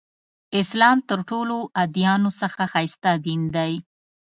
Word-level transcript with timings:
اسلام 0.59 0.97
تر 1.09 1.19
ټولو 1.29 1.57
ادیانو 1.83 2.31
څخه 2.41 2.61
ښایسته 2.71 3.11
دین 3.25 3.41
دی. 3.55 3.73